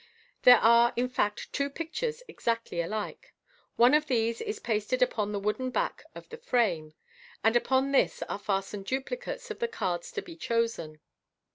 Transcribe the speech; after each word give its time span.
There 0.41 0.57
are, 0.57 0.93
in 0.95 1.09
fact, 1.09 1.53
two 1.53 1.69
pictures 1.69 2.23
exactly 2.27 2.81
alike. 2.81 3.35
One 3.75 3.93
of 3.93 4.07
these 4.07 4.41
is 4.41 4.57
pasted 4.59 5.03
upon 5.03 5.31
the 5.31 5.39
wooden 5.39 5.69
back 5.69 6.03
of 6.15 6.27
the 6.29 6.37
frame, 6.39 6.95
and 7.43 7.55
upon 7.55 7.91
this 7.91 8.23
are 8.23 8.39
fastened 8.39 8.87
duplicates 8.87 9.51
of 9.51 9.59
the 9.59 9.67
cards 9.67 10.11
to 10.13 10.23
be 10.23 10.35
chosen. 10.35 10.99